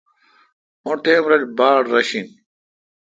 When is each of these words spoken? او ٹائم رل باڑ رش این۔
او 0.83 0.91
ٹائم 1.03 1.23
رل 1.31 1.43
باڑ 1.57 1.81
رش 1.93 2.09
این۔ 2.15 2.27